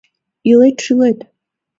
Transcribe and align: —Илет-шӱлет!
—Илет-шӱлет! 0.49 1.19